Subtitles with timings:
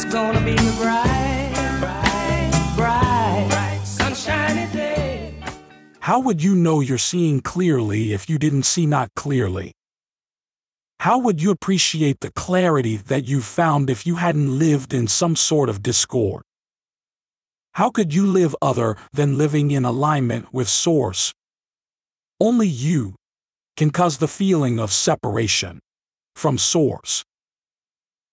[0.00, 1.50] It's gonna be a bright,
[1.80, 5.34] bright, bright, sunshiny day.
[5.98, 9.72] How would you know you're seeing clearly if you didn't see not clearly?
[11.00, 15.34] How would you appreciate the clarity that you found if you hadn't lived in some
[15.34, 16.44] sort of discord?
[17.72, 21.32] How could you live other than living in alignment with Source?
[22.40, 23.16] Only you
[23.76, 25.80] can cause the feeling of separation
[26.36, 27.24] from Source.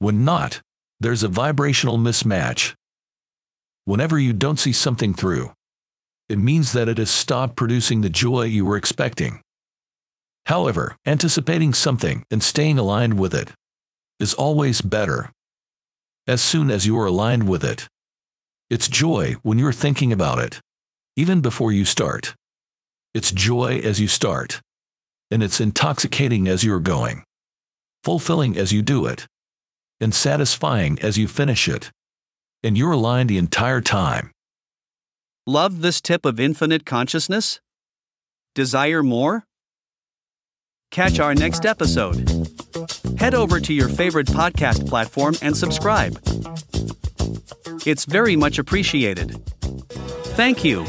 [0.00, 0.62] When not,
[0.98, 2.74] there's a vibrational mismatch.
[3.84, 5.52] Whenever you don't see something through,
[6.30, 9.42] it means that it has stopped producing the joy you were expecting.
[10.46, 13.52] However, anticipating something and staying aligned with it
[14.18, 15.32] is always better.
[16.26, 17.86] As soon as you are aligned with it,
[18.70, 20.60] it's joy when you're thinking about it,
[21.14, 22.34] even before you start.
[23.12, 24.62] It's joy as you start,
[25.30, 27.22] and it's intoxicating as you're going,
[28.02, 29.26] fulfilling as you do it,
[30.00, 31.90] and satisfying as you finish it.
[32.62, 34.32] And you're aligned the entire time.
[35.46, 37.60] Love this tip of infinite consciousness?
[38.54, 39.44] Desire more?
[40.90, 42.28] Catch our next episode.
[43.18, 46.20] Head over to your favorite podcast platform and subscribe.
[47.86, 49.40] It's very much appreciated.
[50.34, 50.84] Thank you.